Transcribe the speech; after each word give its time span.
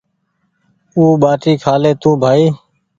آو 0.97 1.05
ٻاٽي 1.21 1.53
کهالي 1.61 1.91
تونٚٚ 2.01 2.19
بهائي 2.21 2.45